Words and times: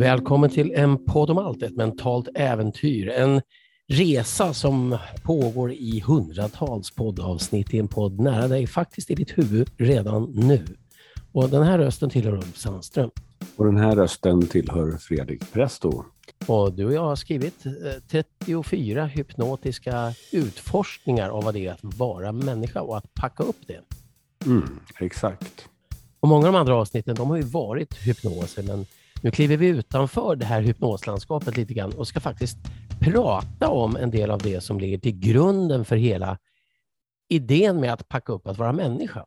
Välkommen 0.00 0.50
till 0.50 0.72
en 0.74 1.04
podd 1.04 1.30
om 1.30 1.38
allt, 1.38 1.62
ett 1.62 1.76
mentalt 1.76 2.28
äventyr. 2.34 3.08
En 3.08 3.40
resa 3.88 4.54
som 4.54 4.98
pågår 5.22 5.72
i 5.72 6.02
hundratals 6.06 6.90
poddavsnitt 6.90 7.74
i 7.74 7.78
en 7.78 7.88
podd 7.88 8.20
nära 8.20 8.48
dig, 8.48 8.66
faktiskt 8.66 9.10
i 9.10 9.14
ditt 9.14 9.38
huvud 9.38 9.70
redan 9.76 10.32
nu. 10.34 10.64
Och 11.32 11.48
den 11.48 11.62
här 11.62 11.78
rösten 11.78 12.10
tillhör 12.10 12.32
Ulf 12.32 12.56
Sandström. 12.56 13.10
Och 13.56 13.64
den 13.64 13.76
här 13.76 13.96
rösten 13.96 14.46
tillhör 14.46 14.96
Fredrik 14.96 15.52
Presto. 15.52 16.04
Och 16.46 16.72
du 16.72 16.86
och 16.86 16.92
jag 16.92 17.02
har 17.02 17.16
skrivit 17.16 17.64
34 18.08 19.02
eh, 19.02 19.06
hypnotiska 19.06 20.14
utforskningar 20.32 21.28
av 21.28 21.44
vad 21.44 21.54
det 21.54 21.66
är 21.66 21.72
att 21.72 21.84
vara 21.98 22.32
människa 22.32 22.80
och 22.80 22.96
att 22.96 23.14
packa 23.14 23.42
upp 23.42 23.66
det. 23.66 23.80
Mm, 24.46 24.80
exakt. 25.00 25.68
Och 26.20 26.28
många 26.28 26.46
av 26.46 26.52
de 26.52 26.58
andra 26.58 26.76
avsnitten 26.76 27.14
de 27.14 27.30
har 27.30 27.36
ju 27.36 27.42
varit 27.42 27.94
hypnoser, 27.94 28.62
men 28.62 28.86
nu 29.22 29.30
kliver 29.30 29.56
vi 29.56 29.66
utanför 29.66 30.36
det 30.36 30.44
här 30.44 30.60
hypnoslandskapet 30.60 31.56
lite 31.56 31.74
grann 31.74 31.92
och 31.92 32.08
ska 32.08 32.20
faktiskt 32.20 32.58
prata 33.00 33.68
om 33.68 33.96
en 33.96 34.10
del 34.10 34.30
av 34.30 34.38
det 34.38 34.60
som 34.60 34.80
ligger 34.80 34.98
till 34.98 35.18
grunden 35.18 35.84
för 35.84 35.96
hela 35.96 36.38
idén 37.28 37.80
med 37.80 37.92
att 37.92 38.08
packa 38.08 38.32
upp 38.32 38.46
att 38.46 38.58
vara 38.58 38.72
människa. 38.72 39.26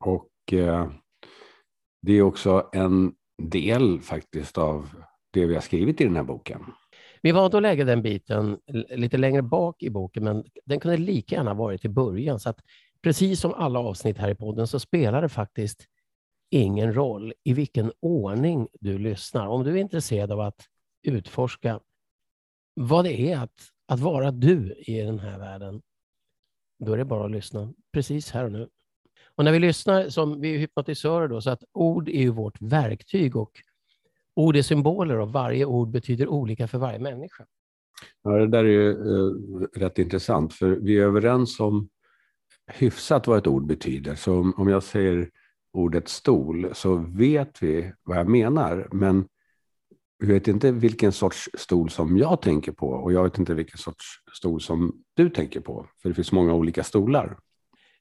Och 0.00 0.52
eh, 0.52 0.90
det 2.02 2.12
är 2.12 2.22
också 2.22 2.68
en 2.72 3.12
del 3.42 4.00
faktiskt 4.00 4.58
av 4.58 4.88
det 5.34 5.46
vi 5.46 5.54
har 5.54 5.60
skrivit 5.60 6.00
i 6.00 6.04
den 6.04 6.16
här 6.16 6.22
boken. 6.22 6.60
Vi 7.22 7.32
valde 7.32 7.56
att 7.56 7.62
lägga 7.62 7.84
den 7.84 8.02
biten 8.02 8.58
lite 8.90 9.16
längre 9.16 9.42
bak 9.42 9.82
i 9.82 9.90
boken, 9.90 10.24
men 10.24 10.44
den 10.64 10.80
kunde 10.80 10.96
lika 10.96 11.34
gärna 11.34 11.54
varit 11.54 11.84
i 11.84 11.88
början. 11.88 12.40
Så 12.40 12.50
att 12.50 12.60
precis 13.02 13.40
som 13.40 13.54
alla 13.54 13.78
avsnitt 13.78 14.18
här 14.18 14.30
i 14.30 14.34
podden 14.34 14.66
så 14.66 14.80
spelar 14.80 15.22
det 15.22 15.28
faktiskt 15.28 15.86
ingen 16.50 16.94
roll 16.94 17.32
i 17.44 17.52
vilken 17.52 17.92
ordning 18.00 18.68
du 18.80 18.98
lyssnar. 18.98 19.46
Om 19.46 19.64
du 19.64 19.70
är 19.70 19.76
intresserad 19.76 20.32
av 20.32 20.40
att 20.40 20.68
utforska 21.02 21.80
vad 22.74 23.04
det 23.04 23.20
är 23.20 23.38
att, 23.38 23.68
att 23.88 24.00
vara 24.00 24.30
du 24.30 24.74
i 24.78 25.00
den 25.00 25.18
här 25.18 25.38
världen, 25.38 25.82
då 26.84 26.92
är 26.92 26.96
det 26.96 27.04
bara 27.04 27.24
att 27.24 27.30
lyssna 27.30 27.74
precis 27.92 28.30
här 28.30 28.44
och 28.44 28.52
nu. 28.52 28.68
Och 29.36 29.44
när 29.44 29.52
vi 29.52 29.58
lyssnar, 29.58 30.08
som 30.08 30.40
vi 30.40 30.54
är 30.54 30.58
hypnotisörer, 30.58 31.28
då, 31.28 31.40
så 31.40 31.50
att 31.50 31.64
ord 31.72 32.08
är 32.08 32.20
ju 32.20 32.30
vårt 32.30 32.60
verktyg 32.60 33.36
och 33.36 33.52
ord 34.34 34.56
är 34.56 34.62
symboler 34.62 35.18
och 35.18 35.32
varje 35.32 35.64
ord 35.64 35.90
betyder 35.90 36.28
olika 36.28 36.68
för 36.68 36.78
varje 36.78 36.98
människa. 36.98 37.44
Ja, 38.22 38.30
det 38.30 38.46
där 38.46 38.64
är 38.64 38.68
ju 38.68 38.92
uh, 38.92 39.66
rätt 39.74 39.98
intressant, 39.98 40.54
för 40.54 40.68
vi 40.68 40.98
är 40.98 41.02
överens 41.02 41.60
om 41.60 41.88
hyfsat 42.66 43.26
vad 43.26 43.38
ett 43.38 43.46
ord 43.46 43.66
betyder. 43.66 44.14
Så 44.14 44.38
om, 44.38 44.54
om 44.56 44.68
jag 44.68 44.82
säger 44.82 45.30
ordet 45.72 46.08
stol 46.08 46.70
så 46.72 46.94
vet 46.96 47.62
vi 47.62 47.92
vad 48.02 48.18
jag 48.18 48.28
menar, 48.28 48.88
men 48.92 49.28
vi 50.18 50.32
vet 50.32 50.48
inte 50.48 50.72
vilken 50.72 51.12
sorts 51.12 51.50
stol 51.54 51.90
som 51.90 52.18
jag 52.18 52.42
tänker 52.42 52.72
på 52.72 52.88
och 52.88 53.12
jag 53.12 53.24
vet 53.24 53.38
inte 53.38 53.54
vilken 53.54 53.78
sorts 53.78 54.04
stol 54.32 54.60
som 54.60 55.02
du 55.14 55.30
tänker 55.30 55.60
på, 55.60 55.86
för 56.02 56.08
det 56.08 56.14
finns 56.14 56.32
många 56.32 56.54
olika 56.54 56.84
stolar. 56.84 57.38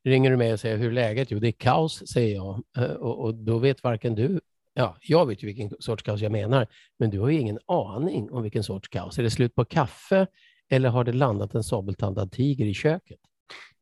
Ringer 0.04 0.32
du 0.32 0.38
mig 0.38 0.54
och 0.54 0.60
säger 0.60 0.78
hur 0.78 0.88
är 0.88 0.92
läget? 0.92 1.32
Jo, 1.32 1.40
det 1.40 1.48
är 1.48 1.52
kaos, 1.52 2.08
säger 2.08 2.36
jag. 2.36 2.64
Eh, 2.78 2.84
och, 2.84 3.20
och 3.20 3.36
då 3.36 3.58
vet 3.58 3.84
varken 3.84 4.16
du 4.16 4.40
Ja, 4.74 4.98
jag 5.02 5.26
vet 5.26 5.44
ju 5.44 5.48
vilken 5.48 5.72
sorts 5.80 6.04
kaos 6.04 6.22
jag 6.22 6.32
menar, 6.32 6.68
men 7.00 7.10
du 7.10 7.20
har 7.20 7.30
ju 7.30 7.40
ingen 7.40 7.60
aning 7.66 8.32
om 8.32 8.44
vilken 8.44 8.64
sorts 8.64 8.90
kaos. 8.90 9.20
Är 9.20 9.24
det 9.24 9.30
slut 9.30 9.56
på 9.56 9.66
kaffe 9.66 10.28
eller 10.70 10.90
har 10.90 11.04
det 11.04 11.14
landat 11.14 11.56
en 11.56 11.64
sabeltandad 11.64 12.32
tiger 12.32 12.66
i 12.66 12.74
köket? 12.74 13.20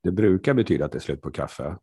Det 0.04 0.12
brukar 0.12 0.54
betyda 0.54 0.86
att 0.86 0.92
det 0.92 0.98
är 0.98 1.00
slut 1.00 1.22
på 1.22 1.32
kaffe. 1.32 1.78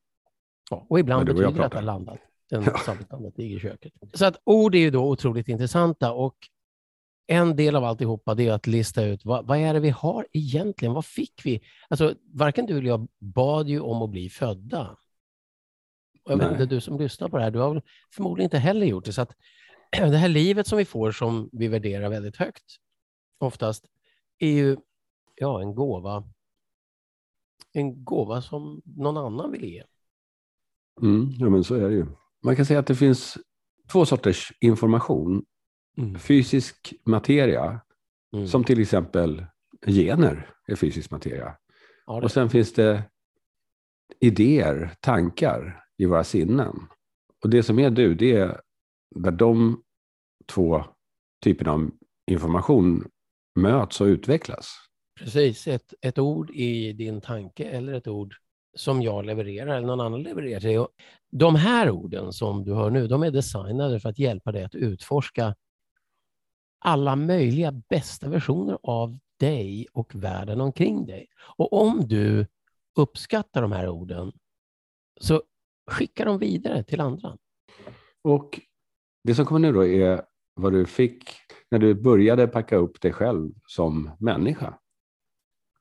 Ja, 0.70 0.86
och 0.88 1.00
ibland 1.00 1.26
betyder 1.26 1.52
det 1.52 1.64
att 1.64 1.72
det 1.72 1.78
har 1.78 1.82
landat 1.82 2.18
en 2.50 2.62
ja. 2.66 2.78
sabeltandad 2.78 3.34
tiger 3.34 3.56
i 3.56 3.60
köket. 3.60 3.92
Så 4.14 4.26
att 4.26 4.40
ord 4.44 4.74
är 4.74 4.78
ju 4.78 4.90
då 4.90 5.10
otroligt 5.10 5.48
intressanta 5.48 6.12
och 6.12 6.36
en 7.26 7.56
del 7.56 7.76
av 7.76 7.84
alltihopa 7.84 8.34
det 8.34 8.46
är 8.46 8.52
att 8.52 8.66
lista 8.66 9.04
ut 9.04 9.24
vad, 9.24 9.46
vad 9.46 9.58
är 9.58 9.74
det 9.74 9.80
vi 9.80 9.90
har 9.90 10.26
egentligen? 10.32 10.94
Vad 10.94 11.04
fick 11.04 11.40
vi? 11.44 11.60
Alltså, 11.88 12.14
varken 12.32 12.66
du 12.66 12.78
eller 12.78 12.88
jag 12.88 13.08
bad 13.18 13.68
ju 13.68 13.80
om 13.80 14.02
att 14.02 14.10
bli 14.10 14.28
födda. 14.28 14.96
Och 16.28 16.34
jag 16.34 16.38
vet 16.38 16.52
inte, 16.52 16.66
du 16.66 16.80
som 16.80 16.98
lyssnar 16.98 17.28
på 17.28 17.36
det 17.36 17.42
här, 17.42 17.50
du 17.50 17.58
har 17.58 17.82
förmodligen 18.12 18.46
inte 18.46 18.58
heller 18.58 18.86
gjort 18.86 19.04
det. 19.04 19.12
Så 19.12 19.22
att 19.22 19.34
det 19.90 20.16
här 20.16 20.28
livet 20.28 20.66
som 20.66 20.78
vi 20.78 20.84
får, 20.84 21.12
som 21.12 21.48
vi 21.52 21.68
värderar 21.68 22.08
väldigt 22.08 22.36
högt, 22.36 22.64
oftast, 23.38 23.86
är 24.38 24.52
ju 24.52 24.76
ja, 25.34 25.60
en 25.60 25.74
gåva. 25.74 26.24
En 27.72 28.04
gåva 28.04 28.42
som 28.42 28.82
någon 28.84 29.16
annan 29.16 29.52
vill 29.52 29.64
ge. 29.64 29.84
Mm, 31.02 31.30
ja, 31.38 31.48
men 31.48 31.64
så 31.64 31.74
är 31.74 31.88
det 31.88 31.94
ju. 31.94 32.06
Man 32.42 32.56
kan 32.56 32.66
säga 32.66 32.80
att 32.80 32.86
det 32.86 32.94
finns 32.94 33.38
två 33.92 34.06
sorters 34.06 34.52
information. 34.60 35.44
Mm. 35.98 36.18
Fysisk 36.18 36.94
materia, 37.04 37.80
mm. 38.32 38.46
som 38.46 38.64
till 38.64 38.80
exempel 38.80 39.46
gener 39.86 40.50
är 40.66 40.76
fysisk 40.76 41.10
materia. 41.10 41.56
Ja, 42.06 42.22
och 42.22 42.30
sen 42.30 42.50
finns 42.50 42.72
det 42.72 43.02
idéer, 44.20 44.94
tankar 45.00 45.87
i 45.98 46.06
våra 46.06 46.24
sinnen. 46.24 46.76
Och 47.44 47.50
det 47.50 47.62
som 47.62 47.78
är 47.78 47.90
du, 47.90 48.14
det 48.14 48.32
är 48.36 48.60
där 49.16 49.30
de 49.30 49.82
två 50.46 50.84
typerna 51.42 51.72
av 51.72 51.90
information 52.30 53.10
möts 53.58 54.00
och 54.00 54.04
utvecklas. 54.04 54.74
Precis, 55.18 55.68
ett, 55.68 55.94
ett 56.00 56.18
ord 56.18 56.50
i 56.50 56.92
din 56.92 57.20
tanke 57.20 57.64
eller 57.64 57.92
ett 57.92 58.08
ord 58.08 58.34
som 58.76 59.02
jag 59.02 59.24
levererar 59.24 59.76
eller 59.76 59.86
någon 59.86 60.00
annan 60.00 60.22
levererar. 60.22 60.60
till 60.60 60.86
De 61.30 61.54
här 61.54 61.90
orden 61.90 62.32
som 62.32 62.64
du 62.64 62.74
hör 62.74 62.90
nu, 62.90 63.06
de 63.06 63.22
är 63.22 63.30
designade 63.30 64.00
för 64.00 64.08
att 64.08 64.18
hjälpa 64.18 64.52
dig 64.52 64.64
att 64.64 64.74
utforska 64.74 65.54
alla 66.78 67.16
möjliga 67.16 67.72
bästa 67.72 68.28
versioner 68.28 68.78
av 68.82 69.18
dig 69.36 69.86
och 69.92 70.14
världen 70.14 70.60
omkring 70.60 71.06
dig. 71.06 71.26
Och 71.56 71.72
om 71.72 72.08
du 72.08 72.46
uppskattar 72.96 73.62
de 73.62 73.72
här 73.72 73.88
orden 73.88 74.32
så 75.20 75.42
skicka 75.88 76.24
dem 76.24 76.38
vidare 76.38 76.82
till 76.84 77.00
andra. 77.00 77.36
Och 78.22 78.60
det 79.24 79.34
som 79.34 79.46
kommer 79.46 79.60
nu 79.60 79.72
då 79.72 79.86
är 79.86 80.22
vad 80.54 80.72
du 80.72 80.86
fick 80.86 81.30
när 81.70 81.78
du 81.78 81.94
började 81.94 82.48
packa 82.48 82.76
upp 82.76 83.00
dig 83.00 83.12
själv 83.12 83.52
som 83.66 84.10
människa. 84.18 84.78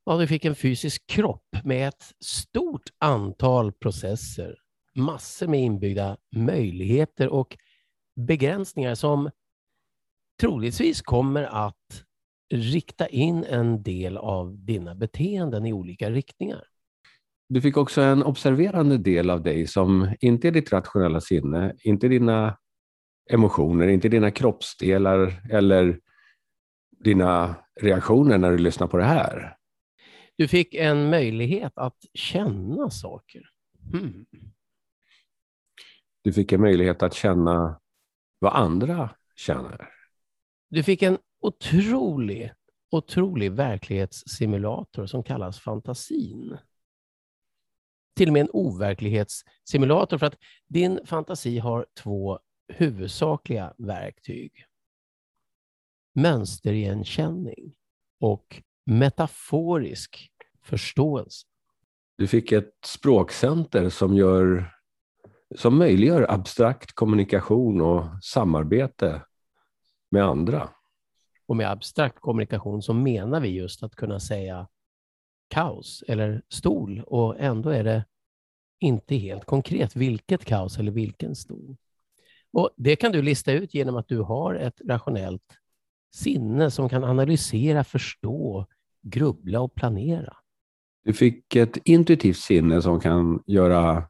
Ja, 0.05 0.17
du 0.17 0.27
fick 0.27 0.45
en 0.45 0.55
fysisk 0.55 1.07
kropp 1.07 1.55
med 1.63 1.87
ett 1.87 2.03
stort 2.25 2.89
antal 2.97 3.71
processer, 3.71 4.55
massor 4.95 5.47
med 5.47 5.61
inbyggda 5.61 6.17
möjligheter 6.35 7.29
och 7.29 7.57
begränsningar 8.15 8.95
som 8.95 9.29
troligtvis 10.41 11.01
kommer 11.01 11.43
att 11.43 12.03
rikta 12.53 13.07
in 13.07 13.43
en 13.43 13.83
del 13.83 14.17
av 14.17 14.65
dina 14.65 14.95
beteenden 14.95 15.65
i 15.65 15.73
olika 15.73 16.09
riktningar. 16.09 16.63
Du 17.49 17.61
fick 17.61 17.77
också 17.77 18.01
en 18.01 18.23
observerande 18.23 18.97
del 18.97 19.29
av 19.29 19.43
dig 19.43 19.67
som 19.67 20.15
inte 20.19 20.47
är 20.47 20.51
ditt 20.51 20.71
rationella 20.71 21.21
sinne, 21.21 21.73
inte 21.83 22.07
dina 22.07 22.57
emotioner, 23.29 23.87
inte 23.87 24.09
dina 24.09 24.31
kroppsdelar 24.31 25.41
eller 25.51 25.99
dina 27.03 27.55
reaktioner 27.81 28.37
när 28.37 28.51
du 28.51 28.57
lyssnar 28.57 28.87
på 28.87 28.97
det 28.97 29.03
här. 29.03 29.57
Du 30.35 30.47
fick 30.47 30.75
en 30.75 31.09
möjlighet 31.09 31.73
att 31.75 31.97
känna 32.13 32.89
saker. 32.89 33.41
Hmm. 33.91 34.25
Du 36.21 36.33
fick 36.33 36.51
en 36.51 36.61
möjlighet 36.61 37.03
att 37.03 37.13
känna 37.13 37.79
vad 38.39 38.53
andra 38.53 39.09
känner. 39.35 39.89
Du 40.69 40.83
fick 40.83 41.01
en 41.01 41.17
otrolig, 41.41 42.53
otrolig 42.91 43.51
verklighetssimulator 43.51 45.05
som 45.05 45.23
kallas 45.23 45.59
fantasin 45.59 46.57
till 48.17 48.29
och 48.29 48.33
med 48.33 48.41
en 48.41 48.49
overklighetssimulator 48.53 50.17
för 50.17 50.25
att 50.25 50.37
din 50.67 50.99
fantasi 51.05 51.59
har 51.59 51.85
två 52.03 52.39
huvudsakliga 52.73 53.73
verktyg. 53.77 54.51
Mönsterigenkänning 56.15 57.75
och 58.19 58.61
metaforisk 58.85 60.31
förståelse. 60.63 61.47
Du 62.17 62.27
fick 62.27 62.51
ett 62.51 62.73
språkcenter 62.85 63.89
som, 63.89 64.15
gör, 64.15 64.73
som 65.55 65.77
möjliggör 65.77 66.31
abstrakt 66.31 66.93
kommunikation 66.93 67.81
och 67.81 68.23
samarbete 68.23 69.21
med 70.11 70.23
andra. 70.23 70.69
Och 71.47 71.55
med 71.55 71.71
abstrakt 71.71 72.19
kommunikation 72.19 72.81
så 72.81 72.93
menar 72.93 73.39
vi 73.39 73.49
just 73.49 73.83
att 73.83 73.95
kunna 73.95 74.19
säga 74.19 74.67
kaos 75.47 76.03
eller 76.07 76.41
stol 76.49 77.03
och 77.07 77.39
ändå 77.39 77.69
är 77.69 77.83
det 77.83 78.05
inte 78.79 79.15
helt 79.15 79.45
konkret 79.45 79.95
vilket 79.95 80.45
kaos 80.45 80.79
eller 80.79 80.91
vilken 80.91 81.35
stol. 81.35 81.77
Och 82.53 82.69
Det 82.77 82.95
kan 82.95 83.11
du 83.11 83.21
lista 83.21 83.51
ut 83.51 83.73
genom 83.73 83.95
att 83.95 84.07
du 84.07 84.19
har 84.19 84.55
ett 84.55 84.81
rationellt 84.85 85.57
sinne 86.13 86.71
som 86.71 86.89
kan 86.89 87.03
analysera, 87.03 87.83
förstå, 87.83 88.65
grubbla 89.01 89.61
och 89.61 89.75
planera. 89.75 90.37
Du 91.03 91.13
fick 91.13 91.55
ett 91.55 91.77
intuitivt 91.83 92.37
sinne 92.37 92.81
som 92.81 92.99
kan 92.99 93.43
göra 93.45 94.03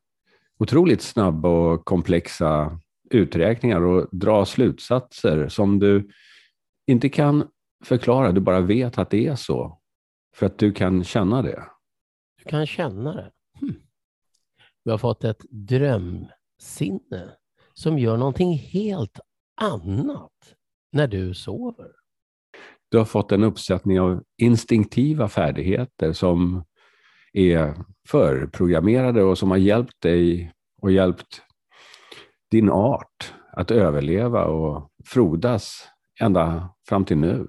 otroligt 0.59 1.01
snabba 1.01 1.49
och 1.49 1.85
komplexa 1.85 2.79
uträkningar 3.09 3.81
och 3.81 4.07
dra 4.11 4.45
slutsatser 4.45 5.47
som 5.47 5.79
du 5.79 6.09
inte 6.87 7.09
kan 7.09 7.47
förklara, 7.83 8.31
du 8.31 8.41
bara 8.41 8.61
vet 8.61 8.97
att 8.97 9.09
det 9.09 9.27
är 9.27 9.35
så. 9.35 9.79
För 10.37 10.45
att 10.45 10.57
du 10.57 10.71
kan 10.71 11.03
känna 11.03 11.41
det. 11.41 11.63
Du 12.37 12.49
kan 12.49 12.65
känna 12.65 13.13
det. 13.13 13.31
Hm. 13.59 13.75
Du 14.85 14.91
har 14.91 14.97
fått 14.97 15.23
ett 15.23 15.45
drömsinne 15.49 17.31
som 17.73 17.99
gör 17.99 18.17
någonting 18.17 18.57
helt 18.57 19.19
annat 19.61 20.55
när 20.91 21.07
du 21.07 21.33
sover. 21.33 21.91
Du 22.89 22.97
har 22.97 23.05
fått 23.05 23.31
en 23.31 23.43
uppsättning 23.43 23.99
av 23.99 24.23
instinktiva 24.37 25.27
färdigheter 25.27 26.13
som 26.13 26.63
är 27.33 27.75
förprogrammerade 28.07 29.23
och 29.23 29.37
som 29.37 29.51
har 29.51 29.57
hjälpt 29.57 30.01
dig 30.01 30.53
och 30.81 30.91
hjälpt 30.91 31.41
din 32.51 32.69
art 32.69 33.33
att 33.51 33.71
överleva 33.71 34.45
och 34.45 34.91
frodas 35.05 35.87
ända 36.19 36.69
fram 36.87 37.05
till 37.05 37.17
nu. 37.17 37.47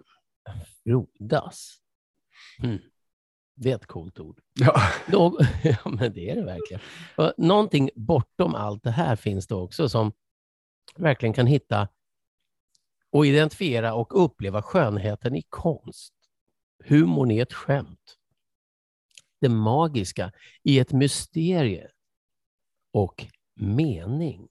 Frodas? 0.84 1.77
Mm. 2.62 2.78
Det 3.54 3.70
är 3.70 3.76
ett 3.76 3.86
coolt 3.86 4.20
ord. 4.20 4.40
Ja. 4.54 4.82
Nå 5.08 5.38
ja, 5.62 5.90
men 5.90 6.12
det 6.12 6.30
är 6.30 6.36
det 6.36 6.44
verkligen. 6.44 6.82
Och 7.16 7.32
någonting 7.38 7.90
bortom 7.94 8.54
allt 8.54 8.82
det 8.82 8.90
här 8.90 9.16
finns 9.16 9.46
det 9.46 9.54
också 9.54 9.88
som 9.88 10.12
verkligen 10.96 11.32
kan 11.32 11.46
hitta 11.46 11.88
och 13.10 13.26
identifiera 13.26 13.94
och 13.94 14.24
uppleva 14.24 14.62
skönheten 14.62 15.34
i 15.34 15.42
konst. 15.48 16.14
Humorn 16.84 17.30
är 17.30 17.42
ett 17.42 17.52
skämt. 17.52 18.18
Det 19.40 19.48
magiska 19.48 20.32
i 20.62 20.78
ett 20.78 20.92
mysterie 20.92 21.88
och 22.92 23.26
mening. 23.54 24.48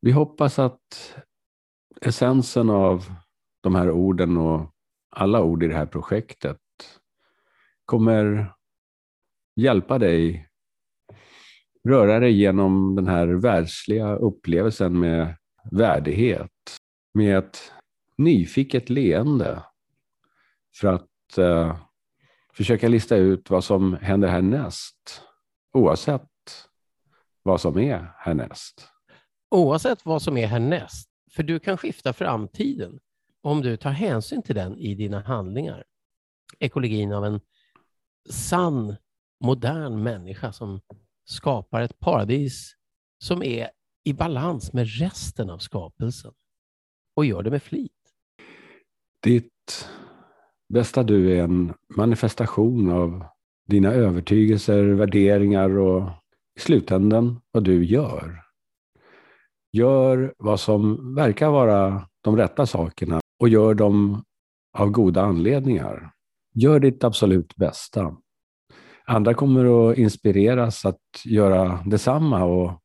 Vi 0.00 0.12
hoppas 0.12 0.58
att 0.58 1.16
essensen 2.00 2.70
av 2.70 3.04
de 3.60 3.74
här 3.74 3.90
orden 3.90 4.36
och 4.36 4.74
alla 5.10 5.42
ord 5.42 5.62
i 5.62 5.66
det 5.66 5.74
här 5.74 5.86
projektet 5.86 6.58
kommer 7.88 8.54
hjälpa 9.56 9.98
dig 9.98 10.48
röra 11.88 12.20
dig 12.20 12.32
genom 12.32 12.96
den 12.96 13.06
här 13.06 13.26
världsliga 13.26 14.14
upplevelsen 14.16 15.00
med 15.00 15.36
värdighet, 15.70 16.50
med 17.14 17.38
ett 17.38 17.72
nyfiket 18.16 18.90
leende 18.90 19.62
för 20.74 20.88
att 20.88 21.38
eh, 21.38 21.76
försöka 22.52 22.88
lista 22.88 23.16
ut 23.16 23.50
vad 23.50 23.64
som 23.64 23.96
händer 24.02 24.28
härnäst, 24.28 25.22
oavsett 25.72 26.28
vad 27.42 27.60
som 27.60 27.78
är 27.78 28.12
härnäst. 28.18 28.88
Oavsett 29.50 30.04
vad 30.04 30.22
som 30.22 30.36
är 30.36 30.46
härnäst, 30.46 31.08
för 31.32 31.42
du 31.42 31.58
kan 31.58 31.76
skifta 31.76 32.12
framtiden 32.12 32.98
om 33.42 33.62
du 33.62 33.76
tar 33.76 33.90
hänsyn 33.90 34.42
till 34.42 34.54
den 34.54 34.78
i 34.78 34.94
dina 34.94 35.20
handlingar. 35.20 35.84
Ekologin 36.58 37.12
av 37.12 37.24
en 37.24 37.40
sann, 38.30 38.96
modern 39.44 40.02
människa 40.02 40.52
som 40.52 40.80
skapar 41.24 41.80
ett 41.80 41.98
paradis 41.98 42.74
som 43.24 43.42
är 43.42 43.70
i 44.04 44.12
balans 44.12 44.72
med 44.72 44.86
resten 45.00 45.50
av 45.50 45.58
skapelsen 45.58 46.32
och 47.16 47.24
gör 47.24 47.42
det 47.42 47.50
med 47.50 47.62
flit. 47.62 47.92
Ditt 49.22 49.88
bästa 50.68 51.02
du 51.02 51.36
är 51.36 51.42
en 51.42 51.74
manifestation 51.96 52.92
av 52.92 53.24
dina 53.66 53.92
övertygelser, 53.92 54.84
värderingar 54.84 55.78
och 55.78 56.10
i 56.56 56.60
slutändan 56.60 57.40
vad 57.50 57.64
du 57.64 57.84
gör. 57.84 58.44
Gör 59.72 60.34
vad 60.38 60.60
som 60.60 61.14
verkar 61.14 61.50
vara 61.50 62.08
de 62.20 62.36
rätta 62.36 62.66
sakerna 62.66 63.20
och 63.40 63.48
gör 63.48 63.74
dem 63.74 64.24
av 64.78 64.90
goda 64.90 65.22
anledningar. 65.22 66.12
Gör 66.60 66.80
ditt 66.80 67.04
absolut 67.04 67.56
bästa. 67.56 68.16
Andra 69.04 69.34
kommer 69.34 69.90
att 69.90 69.98
inspireras 69.98 70.86
att 70.86 71.02
göra 71.24 71.82
detsamma 71.86 72.44
och 72.44 72.82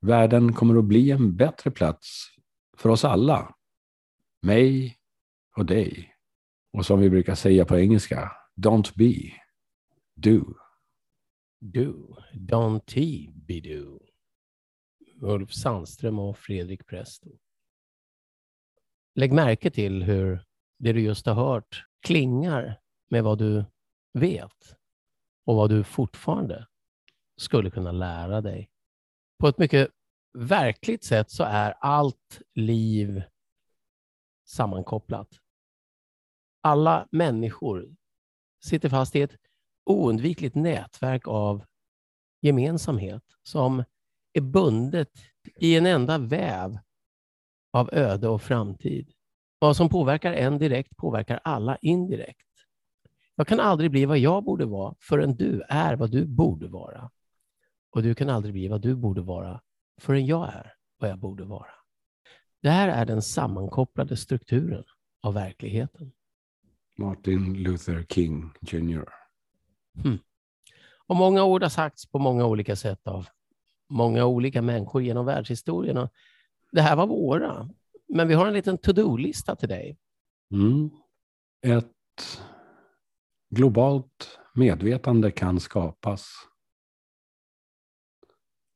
världen 0.00 0.52
kommer 0.52 0.78
att 0.78 0.84
bli 0.84 1.10
en 1.10 1.36
bättre 1.36 1.70
plats 1.70 2.26
för 2.76 2.88
oss 2.88 3.04
alla. 3.04 3.54
Mig 4.42 4.96
och 5.56 5.66
dig. 5.66 6.14
Och 6.72 6.86
som 6.86 7.00
vi 7.00 7.10
brukar 7.10 7.34
säga 7.34 7.64
på 7.64 7.78
engelska, 7.78 8.32
don't 8.56 8.92
be, 8.96 9.32
do. 10.14 10.54
Do, 11.60 12.16
don't 12.32 13.32
be 13.46 13.60
do. 13.60 14.00
Ulf 15.20 15.52
Sandström 15.52 16.18
och 16.18 16.38
Fredrik 16.38 16.86
Presto. 16.86 17.30
Lägg 19.14 19.32
märke 19.32 19.70
till 19.70 20.02
hur 20.02 20.44
det 20.78 20.92
du 20.92 21.00
just 21.00 21.26
har 21.26 21.34
hört 21.34 21.86
klingar 22.00 22.80
med 23.08 23.24
vad 23.24 23.38
du 23.38 23.64
vet 24.12 24.76
och 25.46 25.56
vad 25.56 25.70
du 25.70 25.84
fortfarande 25.84 26.66
skulle 27.36 27.70
kunna 27.70 27.92
lära 27.92 28.40
dig. 28.40 28.70
På 29.38 29.48
ett 29.48 29.58
mycket 29.58 29.90
verkligt 30.38 31.04
sätt 31.04 31.30
så 31.30 31.44
är 31.44 31.74
allt 31.80 32.42
liv 32.54 33.22
sammankopplat. 34.44 35.28
Alla 36.60 37.08
människor 37.10 37.96
sitter 38.64 38.88
fast 38.88 39.16
i 39.16 39.22
ett 39.22 39.36
oundvikligt 39.84 40.54
nätverk 40.54 41.28
av 41.28 41.64
gemensamhet 42.40 43.22
som 43.42 43.84
är 44.32 44.40
bundet 44.40 45.12
i 45.56 45.76
en 45.76 45.86
enda 45.86 46.18
väv 46.18 46.78
av 47.72 47.90
öde 47.92 48.28
och 48.28 48.42
framtid. 48.42 49.12
Vad 49.58 49.76
som 49.76 49.88
påverkar 49.88 50.32
en 50.32 50.58
direkt 50.58 50.96
påverkar 50.96 51.40
alla 51.44 51.76
indirekt. 51.76 52.45
Jag 53.36 53.46
kan 53.46 53.60
aldrig 53.60 53.90
bli 53.90 54.04
vad 54.04 54.18
jag 54.18 54.44
borde 54.44 54.64
vara 54.64 54.94
förrän 55.00 55.36
du 55.36 55.62
är 55.68 55.96
vad 55.96 56.10
du 56.10 56.26
borde 56.26 56.68
vara. 56.68 57.10
Och 57.90 58.02
du 58.02 58.14
kan 58.14 58.30
aldrig 58.30 58.54
bli 58.54 58.68
vad 58.68 58.80
du 58.80 58.94
borde 58.94 59.22
vara 59.22 59.60
förrän 60.00 60.26
jag 60.26 60.48
är 60.48 60.74
vad 60.98 61.10
jag 61.10 61.18
borde 61.18 61.44
vara. 61.44 61.70
Det 62.62 62.70
här 62.70 62.88
är 62.88 63.06
den 63.06 63.22
sammankopplade 63.22 64.16
strukturen 64.16 64.84
av 65.22 65.34
verkligheten. 65.34 66.12
Martin 66.98 67.62
Luther 67.62 68.06
King 68.08 68.52
Jr. 68.60 69.08
Hmm. 70.02 70.18
Och 71.06 71.16
många 71.16 71.44
ord 71.44 71.62
har 71.62 71.70
sagts 71.70 72.06
på 72.06 72.18
många 72.18 72.46
olika 72.46 72.76
sätt 72.76 73.06
av 73.06 73.26
många 73.88 74.24
olika 74.24 74.62
människor 74.62 75.02
genom 75.02 75.26
världshistorien. 75.26 76.08
Det 76.72 76.80
här 76.80 76.96
var 76.96 77.06
våra. 77.06 77.68
Men 78.08 78.28
vi 78.28 78.34
har 78.34 78.46
en 78.46 78.52
liten 78.52 78.78
to-do-lista 78.78 79.56
till 79.56 79.68
dig. 79.68 79.98
Mm. 80.52 80.90
Ett 81.66 82.40
globalt 83.50 84.38
medvetande 84.54 85.30
kan 85.30 85.60
skapas 85.60 86.30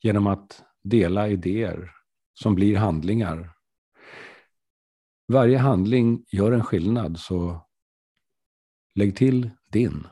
genom 0.03 0.27
att 0.27 0.62
dela 0.83 1.29
idéer 1.29 1.93
som 2.35 2.55
blir 2.55 2.77
handlingar. 2.77 3.53
Varje 5.29 5.59
handling 5.59 6.25
gör 6.33 6.53
en 6.53 6.65
skillnad, 6.65 7.19
så 7.19 7.67
lägg 8.95 9.17
till 9.17 9.50
din. 9.73 10.07